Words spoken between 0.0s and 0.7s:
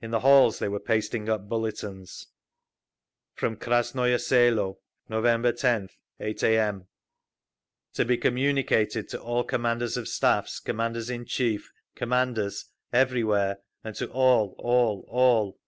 In the halls they